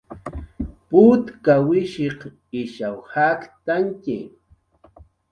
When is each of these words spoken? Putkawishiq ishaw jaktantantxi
Putkawishiq 0.89 2.19
ishaw 2.61 2.97
jaktantantxi 3.11 4.17